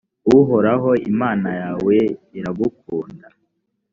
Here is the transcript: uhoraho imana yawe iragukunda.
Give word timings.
uhoraho 0.37 0.89
imana 1.11 1.49
yawe 1.61 1.95
iragukunda. 2.37 3.27